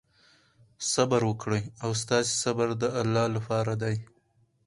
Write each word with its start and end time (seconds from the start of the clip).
صبر 0.91 1.21
وکړئ 1.29 1.63
او 1.83 1.89
ستاسې 2.01 2.33
صبر 2.43 2.67
د 2.81 2.83
الله 3.01 3.25
لپاره 3.35 3.73
دی. 3.81 3.95